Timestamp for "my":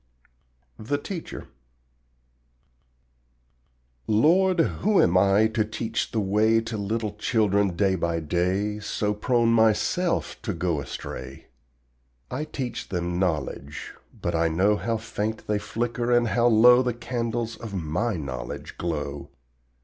17.75-18.17